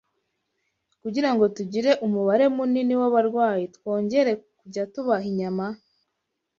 kugira 1.01 1.29
ngo 1.33 1.45
tugire 1.55 1.91
umubare 2.05 2.45
munini 2.55 2.93
w’abarwayi 3.01 3.63
twongera 3.75 4.31
kujya 4.61 4.83
tubaha 4.93 5.25
inyama? 5.31 5.65